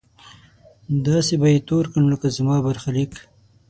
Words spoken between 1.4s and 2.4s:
به يې تور کړم لکه